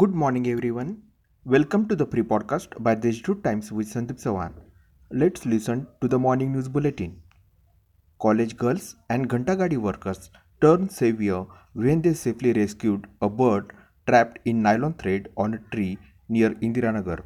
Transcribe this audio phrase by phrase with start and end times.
[0.00, 1.02] Good morning, everyone.
[1.44, 4.54] Welcome to the pre podcast by the Institute Times with Sandeep Sawan.
[5.10, 7.20] Let's listen to the morning news bulletin.
[8.18, 10.30] College girls and Ghantagadi workers
[10.62, 11.44] turned savior
[11.74, 13.74] when they safely rescued a bird
[14.08, 17.20] trapped in nylon thread on a tree near Indiranagar.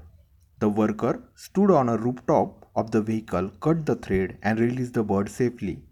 [0.59, 5.05] The worker stood on a rooftop of the vehicle, cut the thread, and released the
[5.05, 5.85] bird safely.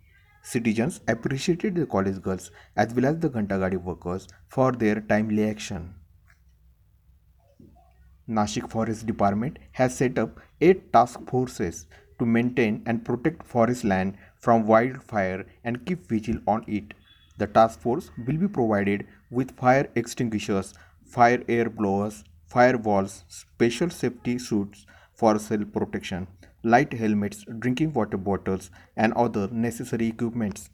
[0.43, 5.95] Citizens appreciated the college girls as well as the Ghantagadi workers for their timely action.
[8.29, 11.87] Nashik Forest Department has set up eight task forces
[12.19, 16.95] to maintain and protect forest land from wildfire and keep vigil on it.
[17.37, 20.73] The task force will be provided with fire extinguishers,
[21.05, 26.27] fire air blowers, firewalls, special safety suits for self protection,
[26.63, 30.71] light helmets, drinking water bottles, and other necessary equipments.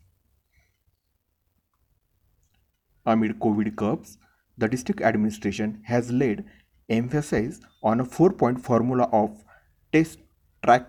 [3.07, 4.19] Amid COVID curbs,
[4.59, 6.45] the district administration has laid
[6.91, 9.45] emphasis on a four point formula of
[9.93, 10.19] test,
[10.65, 10.87] track,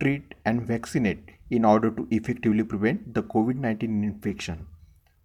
[0.00, 4.66] treat, and vaccinate in order to effectively prevent the COVID 19 infection.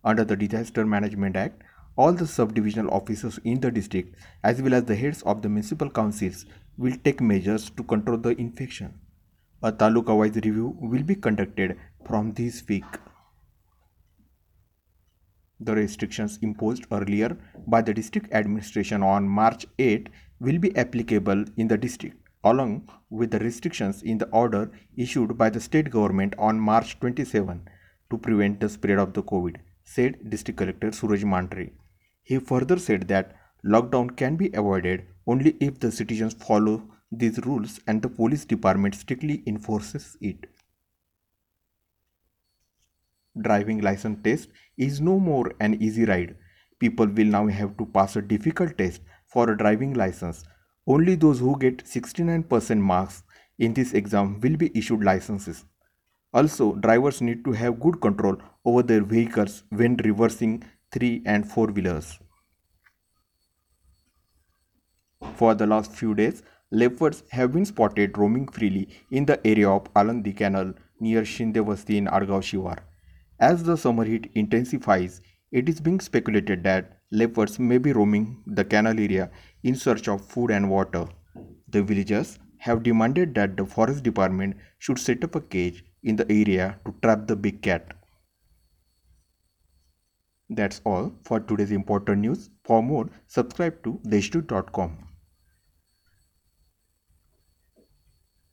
[0.04, 1.62] Under the Disaster Management Act,
[1.96, 5.90] all the subdivisional officers in the district, as well as the heads of the municipal
[5.90, 6.46] councils,
[6.78, 9.00] will take measures to control the infection.
[9.62, 12.84] A taluka wise review will be conducted from this week.
[15.60, 17.38] The restrictions imposed earlier
[17.68, 20.10] by the district administration on March 8
[20.40, 25.50] will be applicable in the district, along with the restrictions in the order issued by
[25.50, 27.68] the state government on March 27
[28.10, 31.72] to prevent the spread of the COVID, said District Collector Suraj Mandhare.
[32.24, 37.80] He further said that lockdown can be avoided only if the citizens follow these rules
[37.88, 40.48] and the police department strictly enforces it
[43.42, 46.36] driving license test is no more an easy ride.
[46.80, 50.44] People will now have to pass a difficult test for a driving license.
[50.86, 53.24] Only those who get 69% marks
[53.58, 55.66] in this exam will be issued licenses.
[56.34, 61.68] Also, drivers need to have good control over their vehicles when reversing 3 and 4
[61.68, 62.20] wheelers.
[65.36, 69.94] For the last few days, leopards have been spotted roaming freely in the area of
[69.94, 72.80] Alandi Canal near Shindevasti in Argav Shivar.
[73.44, 75.20] As the summer heat intensifies,
[75.52, 79.30] it is being speculated that leopards may be roaming the canal area
[79.64, 81.08] in search of food and water.
[81.68, 86.32] The villagers have demanded that the forest department should set up a cage in the
[86.32, 87.92] area to trap the big cat.
[90.50, 92.50] That's all for today's important news.
[92.64, 95.13] For more, subscribe to deshdoot.com.